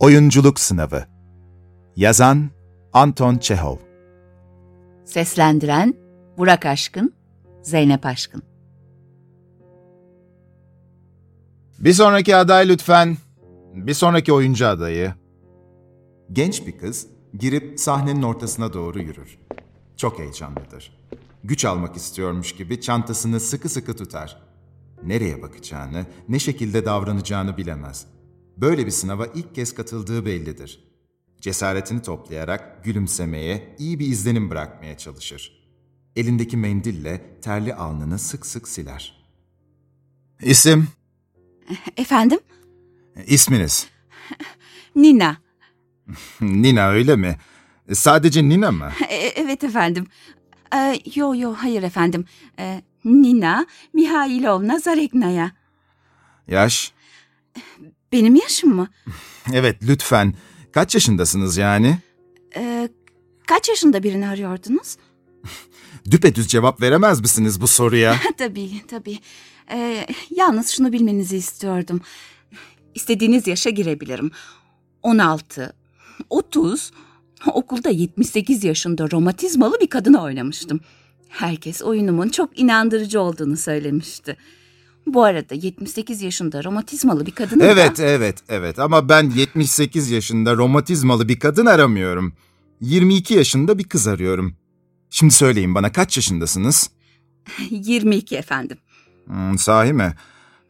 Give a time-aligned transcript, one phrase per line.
[0.00, 1.04] Oyunculuk Sınavı
[1.96, 2.50] Yazan
[2.92, 3.76] Anton Çehov
[5.04, 5.94] Seslendiren
[6.38, 7.14] Burak Aşkın,
[7.62, 8.42] Zeynep Aşkın.
[11.78, 13.16] Bir sonraki aday lütfen.
[13.74, 15.14] Bir sonraki oyuncu adayı.
[16.32, 17.06] Genç bir kız
[17.38, 19.38] girip sahnenin ortasına doğru yürür.
[19.96, 20.98] Çok heyecanlıdır.
[21.44, 24.42] Güç almak istiyormuş gibi çantasını sıkı sıkı tutar.
[25.02, 28.06] Nereye bakacağını, ne şekilde davranacağını bilemez.
[28.60, 30.84] Böyle bir sınava ilk kez katıldığı bellidir.
[31.40, 35.60] Cesaretini toplayarak gülümsemeye, iyi bir izlenim bırakmaya çalışır.
[36.16, 39.20] Elindeki mendille terli alnını sık sık siler.
[40.42, 40.88] İsim,
[41.96, 42.38] Efendim?
[43.26, 43.88] isminiz.
[44.96, 45.36] Nina.
[46.40, 47.36] Nina öyle mi?
[47.92, 48.92] Sadece Nina mı?
[49.08, 50.06] E- evet efendim.
[50.74, 52.24] E, yo yo hayır efendim.
[52.58, 55.52] E, Nina Mihailovna Zaregnaya.
[56.48, 56.92] Yaş?
[58.12, 58.88] Benim yaşım mı?
[59.52, 60.34] Evet lütfen.
[60.72, 61.98] Kaç yaşındasınız yani?
[62.56, 62.88] E,
[63.46, 64.96] kaç yaşında birini arıyordunuz?
[66.10, 68.16] Düpedüz cevap veremez misiniz bu soruya?
[68.38, 69.18] tabii tabii.
[69.72, 72.00] E, yalnız şunu bilmenizi istiyordum.
[72.94, 74.30] İstediğiniz yaşa girebilirim.
[75.02, 75.72] 16,
[76.30, 76.90] 30,
[77.52, 80.80] okulda 78 yaşında romatizmalı bir kadına oynamıştım.
[81.28, 84.36] Herkes oyunumun çok inandırıcı olduğunu söylemişti.
[85.06, 90.56] Bu arada 78 yaşında romatizmalı bir kadını da- evet evet evet ama ben 78 yaşında
[90.56, 92.34] romatizmalı bir kadın aramıyorum.
[92.80, 94.56] 22 yaşında bir kız arıyorum.
[95.10, 96.90] Şimdi söyleyin bana kaç yaşındasınız?
[97.70, 98.78] 22 efendim.
[99.26, 100.14] Hmm, sahi mi?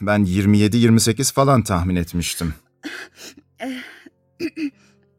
[0.00, 2.54] Ben 27-28 falan tahmin etmiştim.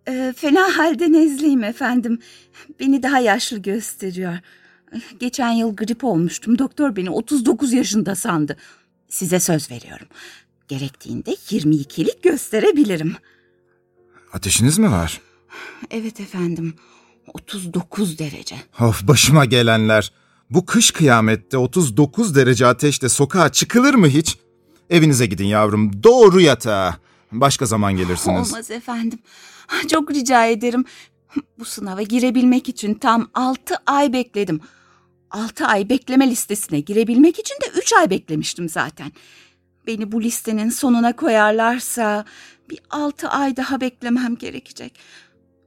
[0.07, 2.19] E, fena halde nezleyim efendim.
[2.79, 4.37] Beni daha yaşlı gösteriyor.
[5.19, 6.59] Geçen yıl grip olmuştum.
[6.59, 8.57] Doktor beni 39 yaşında sandı.
[9.15, 10.07] Size söz veriyorum.
[10.67, 13.15] Gerektiğinde 22'lik gösterebilirim.
[14.33, 15.21] Ateşiniz mi var?
[15.91, 16.73] Evet efendim.
[17.33, 18.55] 39 derece.
[18.79, 20.11] Of başıma gelenler.
[20.49, 24.37] Bu kış kıyamette 39 derece ateşte sokağa çıkılır mı hiç?
[24.89, 26.03] Evinize gidin yavrum.
[26.03, 26.97] Doğru yatağa.
[27.31, 28.51] Başka zaman gelirsiniz.
[28.53, 29.19] Olmaz efendim.
[29.87, 30.85] Çok rica ederim.
[31.59, 34.61] Bu sınava girebilmek için tam 6 ay bekledim.
[35.35, 39.11] 6 ay bekleme listesine girebilmek için de 3 ay beklemiştim zaten.
[39.87, 42.25] Beni bu listenin sonuna koyarlarsa
[42.69, 44.99] bir 6 ay daha beklemem gerekecek.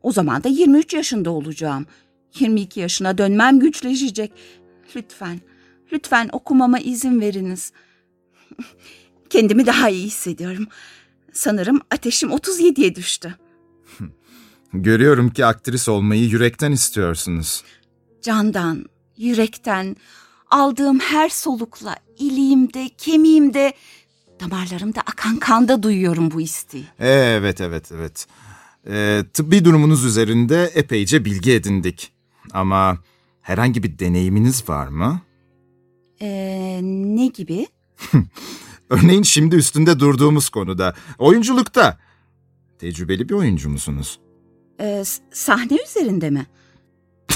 [0.03, 1.87] O zaman da 23 yaşında olacağım.
[2.39, 4.33] 22 yaşına dönmem güçleşecek.
[4.97, 5.41] Lütfen,
[5.93, 7.73] lütfen okumama izin veriniz.
[9.31, 10.67] Kendimi daha iyi hissediyorum.
[11.33, 13.35] Sanırım ateşim 37'ye düştü.
[14.73, 17.65] Görüyorum ki aktris olmayı yürekten istiyorsunuz.
[18.23, 18.87] Candan,
[19.19, 19.97] yürekten,
[20.51, 23.73] aldığım her solukla, iliğimde, kemiğimde,
[24.41, 26.85] damarlarımda akan kanda duyuyorum bu isteği.
[26.99, 28.27] Evet, evet, evet.
[28.87, 32.13] Ee, tıbbi durumunuz üzerinde epeyce bilgi edindik.
[32.53, 32.99] Ama
[33.41, 35.21] herhangi bir deneyiminiz var mı?
[36.21, 37.67] Ee, ne gibi?
[38.91, 41.99] Örneğin şimdi üstünde durduğumuz konuda, oyunculukta.
[42.79, 44.21] Tecrübeli bir oyuncu musunuz?
[44.81, 45.03] Ee,
[45.33, 46.47] sahne üzerinde mi?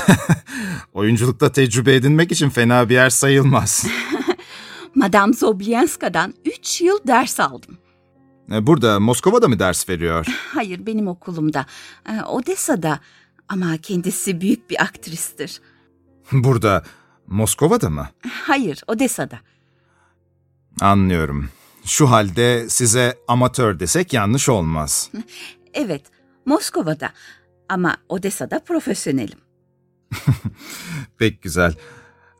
[0.92, 3.86] Oyunculukta tecrübe edinmek için fena bir yer sayılmaz.
[4.94, 7.78] Madame Zoblianska'dan 3 yıl ders aldım.
[8.52, 10.26] Ee, Burada, Moskova'da mı ders veriyor?
[10.54, 11.66] Hayır, benim okulumda.
[12.08, 13.00] Ee, Odessa'da.
[13.48, 15.60] Ama kendisi büyük bir aktristir.
[16.32, 16.84] Burada,
[17.26, 18.08] Moskova'da mı?
[18.28, 19.38] Hayır, Odessa'da.
[20.80, 21.48] Anlıyorum.
[21.84, 25.10] Şu halde size amatör desek yanlış olmaz.
[25.74, 26.02] Evet,
[26.46, 27.10] Moskova'da.
[27.68, 29.38] Ama Odessa'da profesyonelim.
[31.18, 31.74] Pek güzel.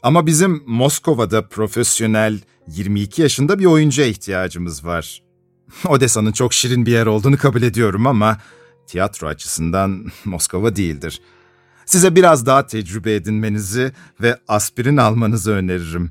[0.02, 5.22] Ama bizim Moskova'da profesyonel 22 yaşında bir oyuncuya ihtiyacımız var.
[5.88, 8.38] Odessa'nın çok şirin bir yer olduğunu kabul ediyorum ama
[8.86, 11.20] tiyatro açısından Moskova değildir.
[11.86, 16.10] Size biraz daha tecrübe edinmenizi ve aspirin almanızı öneririm.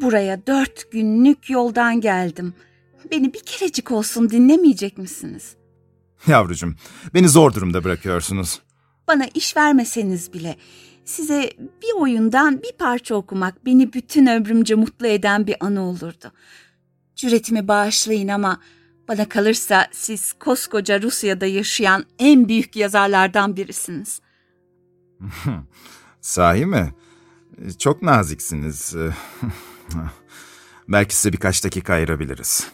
[0.00, 2.54] Buraya dört günlük yoldan geldim.
[3.10, 5.56] Beni bir kerecik olsun dinlemeyecek misiniz?
[6.26, 6.74] Yavrucuğum,
[7.14, 8.60] beni zor durumda bırakıyorsunuz.
[9.08, 10.56] Bana iş vermeseniz bile
[11.04, 16.32] size bir oyundan bir parça okumak beni bütün ömrümce mutlu eden bir anı olurdu.
[17.16, 18.60] Cüretimi bağışlayın ama
[19.08, 24.20] bana kalırsa siz koskoca Rusya'da yaşayan en büyük yazarlardan birisiniz.
[26.20, 26.94] Sahi mi?
[27.78, 28.94] Çok naziksiniz.
[30.88, 32.66] Belki size birkaç dakika ayırabiliriz.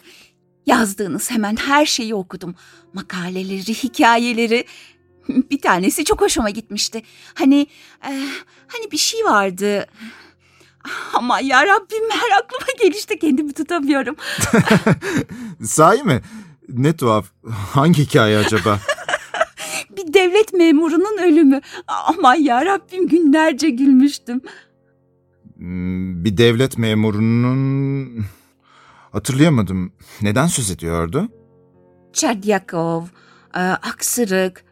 [0.65, 2.55] Yazdığınız hemen her şeyi okudum.
[2.93, 4.65] Makaleleri, hikayeleri.
[5.51, 7.03] Bir tanesi çok hoşuma gitmişti.
[7.33, 7.67] Hani
[8.03, 8.09] e,
[8.67, 9.85] hani bir şey vardı.
[11.13, 14.15] Ama ya Rabbim her aklıma gelişte kendimi tutamıyorum.
[15.63, 16.21] Sahi mi?
[16.69, 17.25] Ne tuhaf.
[17.73, 18.79] Hangi hikaye acaba?
[19.97, 21.61] Bir devlet memurunun ölümü.
[21.87, 24.41] Aman ya Rabbim günlerce gülmüştüm.
[25.57, 28.25] Hmm, Bir devlet memurunun...
[29.11, 29.93] Hatırlayamadım.
[30.21, 31.29] Neden söz ediyordu?
[32.13, 33.03] Çerdyakov,
[33.55, 34.63] e, Aksırık.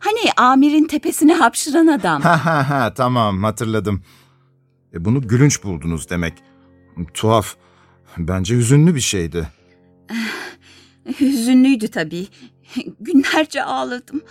[0.00, 2.22] Hani amirin tepesine hapşıran adam.
[2.22, 4.02] Ha ha ha tamam hatırladım.
[4.94, 6.34] E, bunu gülünç buldunuz demek.
[7.14, 7.56] Tuhaf.
[8.18, 9.48] Bence hüzünlü bir şeydi.
[11.20, 12.26] Hüzünlüydü tabii.
[13.00, 14.22] Günlerce ağladım.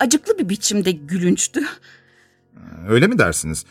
[0.00, 1.60] Acıklı bir biçimde gülünçtü.
[2.88, 3.64] Öyle mi dersiniz?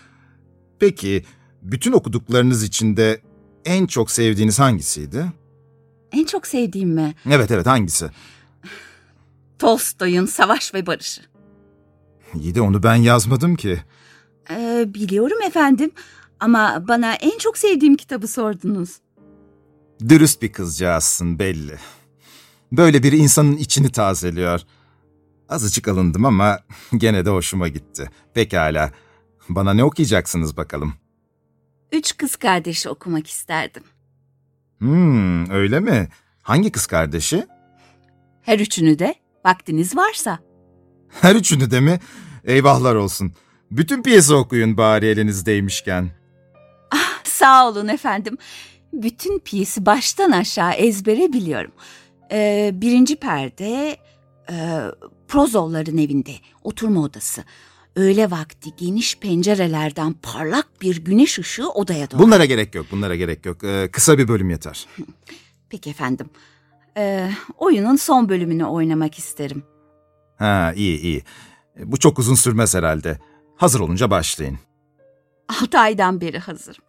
[0.79, 1.25] Peki
[1.61, 3.21] bütün okuduklarınız içinde
[3.65, 5.25] en çok sevdiğiniz hangisiydi?
[6.11, 7.13] En çok sevdiğim mi?
[7.29, 8.09] Evet evet hangisi?
[9.59, 11.21] Tolstoy'un Savaş ve Barışı.
[12.35, 13.83] İyi de onu ben yazmadım ki.
[14.49, 15.91] Ee, biliyorum efendim
[16.39, 18.97] ama bana en çok sevdiğim kitabı sordunuz.
[20.09, 21.75] Dürüst bir kızcağızsın belli.
[22.71, 24.61] Böyle biri insanın içini tazeliyor.
[25.49, 26.59] Azıcık alındım ama
[26.97, 28.09] gene de hoşuma gitti.
[28.33, 28.91] Pekala.
[29.49, 30.93] Bana ne okuyacaksınız bakalım?
[31.91, 33.83] Üç kız kardeşi okumak isterdim.
[34.77, 36.07] Hmm, öyle mi?
[36.41, 37.47] Hangi kız kardeşi?
[38.41, 39.15] Her üçünü de
[39.45, 40.39] vaktiniz varsa.
[41.21, 41.99] Her üçünü de mi?
[42.43, 43.33] Eyvahlar olsun.
[43.71, 46.11] Bütün piyesi okuyun bari elinizdeymişken.
[47.23, 48.37] Sağ olun efendim.
[48.93, 51.71] Bütün piyesi baştan aşağı ezbere biliyorum.
[52.31, 53.97] Ee, birinci perde
[54.49, 54.81] e,
[55.27, 56.31] Prozovların evinde
[56.63, 57.43] oturma odası.
[57.95, 62.21] Öğle vakti geniş pencerelerden parlak bir güneş ışığı odaya doğar.
[62.21, 63.63] Bunlara gerek yok, bunlara gerek yok.
[63.63, 64.87] Ee, kısa bir bölüm yeter.
[65.69, 66.29] Peki efendim.
[66.97, 69.63] Ee, oyunun son bölümünü oynamak isterim.
[70.39, 71.23] Ha, iyi iyi.
[71.79, 73.19] Bu çok uzun sürmez herhalde.
[73.55, 74.59] Hazır olunca başlayın.
[75.61, 76.83] Altı aydan beri hazırım.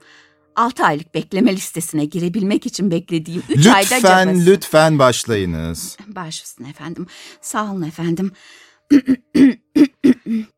[0.56, 5.97] Altı aylık bekleme listesine girebilmek için beklediğim üç ayda Lütfen, lütfen başlayınız.
[6.07, 7.07] Baş üstüne efendim.
[7.41, 8.33] Sağ olun efendim.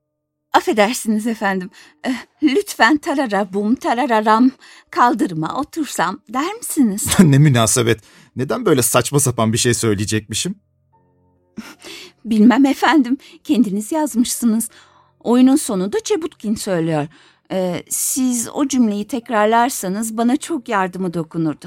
[0.53, 1.71] Affedersiniz efendim.
[2.05, 4.51] Eh, Lütfen tarara bum tarararam
[4.91, 7.07] kaldırıma otursam der misiniz?
[7.21, 8.01] ne münasebet.
[8.37, 10.55] Neden böyle saçma sapan bir şey söyleyecekmişim?
[12.25, 13.19] Bilmem efendim.
[13.45, 14.69] Kendiniz yazmışsınız.
[15.21, 17.07] Oyunun sonunda Çebutkin söylüyor.
[17.51, 21.67] Eh, siz o cümleyi tekrarlarsanız bana çok yardımı dokunurdu.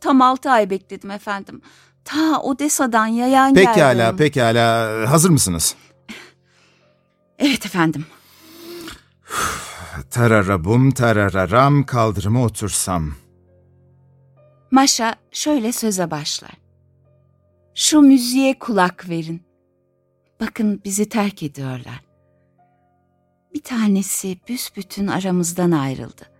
[0.00, 1.62] Tam altı ay bekledim efendim.
[2.04, 3.72] Ta Odessa'dan yayan geldim.
[3.72, 5.10] Pekala, pekala.
[5.10, 5.74] Hazır mısınız?
[7.38, 8.06] Evet efendim.
[10.10, 13.14] Tararabum tarararam kaldırıma otursam.
[14.72, 16.52] Maşa şöyle söze başlar.
[17.74, 19.42] Şu müziğe kulak verin.
[20.40, 22.04] Bakın bizi terk ediyorlar.
[23.54, 26.30] Bir tanesi büsbütün aramızdan ayrıldı.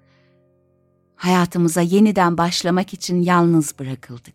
[1.16, 4.34] Hayatımıza yeniden başlamak için yalnız bırakıldık.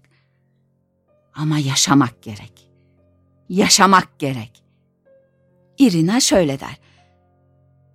[1.34, 2.72] Ama yaşamak gerek.
[3.50, 4.64] Yaşamak gerek.
[5.78, 6.80] İrina şöyle der.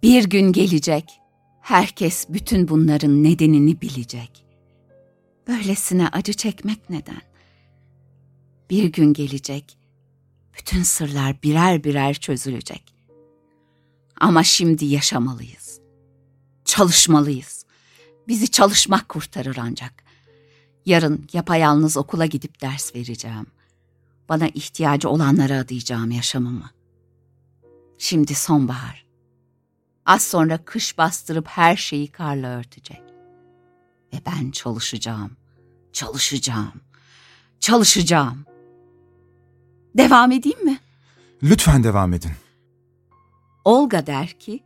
[0.03, 1.21] Bir gün gelecek,
[1.61, 4.52] herkes bütün bunların nedenini bilecek.
[5.49, 7.23] Böylesine acı çekmek neden?
[8.71, 9.79] Bir gün gelecek,
[10.59, 12.95] bütün sırlar birer birer çözülecek.
[14.21, 15.81] Ama şimdi yaşamalıyız.
[16.65, 17.65] Çalışmalıyız.
[18.29, 20.05] Bizi çalışmak kurtarır ancak.
[20.87, 23.47] Yarın yapayalnız okula gidip ders vereceğim.
[24.29, 26.71] Bana ihtiyacı olanlara adayacağım yaşamımı.
[27.99, 29.07] Şimdi sonbahar.
[30.07, 33.12] Az sonra kış bastırıp her şeyi karla örtecek.
[34.13, 35.37] Ve ben çalışacağım,
[35.93, 36.73] çalışacağım,
[37.61, 38.45] çalışacağım.
[39.97, 40.79] Devam edeyim mi?
[41.43, 42.33] Lütfen devam edin.
[43.65, 44.63] Olga der ki,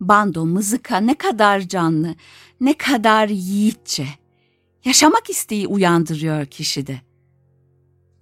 [0.00, 2.14] bando mızıka ne kadar canlı,
[2.60, 4.06] ne kadar yiğitçe.
[4.84, 7.00] Yaşamak isteği uyandırıyor kişide.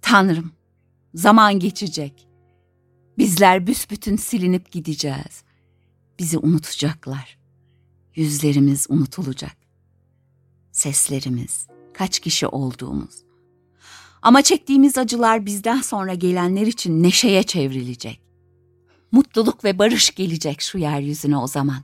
[0.01, 0.51] Tanrım,
[1.15, 2.27] zaman geçecek.
[3.17, 5.43] Bizler büsbütün silinip gideceğiz.
[6.19, 7.37] Bizi unutacaklar.
[8.15, 9.58] Yüzlerimiz unutulacak.
[10.79, 13.15] Seslerimiz, kaç kişi olduğumuz.
[14.21, 18.21] Ama çektiğimiz acılar bizden sonra gelenler için neşeye çevrilecek.
[19.11, 21.83] Mutluluk ve barış gelecek şu yeryüzüne o zaman.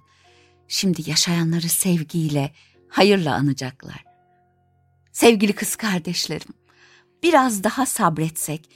[0.68, 2.54] Şimdi yaşayanları sevgiyle,
[2.88, 4.04] hayırla anacaklar.
[5.12, 6.54] Sevgili kız kardeşlerim,
[7.24, 8.70] biraz daha sabretsek,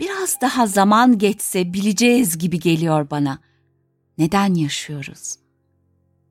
[0.00, 3.38] biraz daha zaman geçse bileceğiz gibi geliyor bana.
[4.18, 5.34] Neden yaşıyoruz?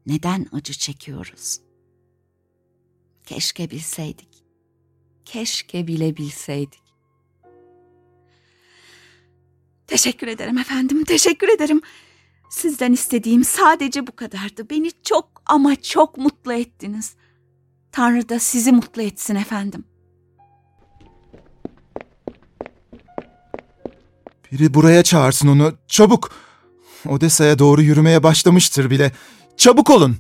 [0.05, 1.62] Neden acı çekiyoruz?
[3.25, 4.43] Keşke bilseydik.
[5.25, 6.83] Keşke bilebilseydik.
[9.87, 11.81] Teşekkür ederim efendim, teşekkür ederim.
[12.49, 14.69] Sizden istediğim sadece bu kadardı.
[14.69, 17.15] Beni çok ama çok mutlu ettiniz.
[17.91, 19.85] Tanrı da sizi mutlu etsin efendim.
[24.51, 25.73] Biri buraya çağırsın onu.
[25.87, 26.31] Çabuk.
[27.09, 29.11] Odessa'ya doğru yürümeye başlamıştır bile.
[29.57, 30.17] Çabuk olun.